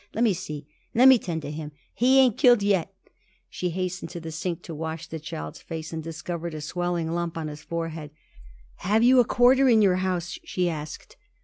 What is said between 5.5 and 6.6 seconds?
face, and discovered